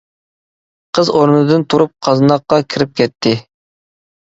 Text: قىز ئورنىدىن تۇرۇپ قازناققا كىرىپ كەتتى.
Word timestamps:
قىز 0.99 1.11
ئورنىدىن 1.19 1.67
تۇرۇپ 1.75 1.95
قازناققا 2.09 2.61
كىرىپ 2.75 2.99
كەتتى. 3.03 3.37